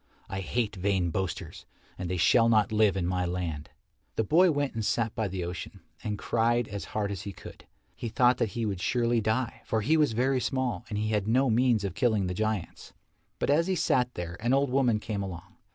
[0.29, 3.69] I hate vain boasters, and they shall not live in my land."
[4.15, 7.67] The boy went and sat by the ocean, and cried as hard as he could.
[7.95, 11.27] He thought that he would surely die, for he was very small and he had
[11.27, 12.93] no means of killing the giants.
[13.37, 15.57] But as he sat there an old woman came along.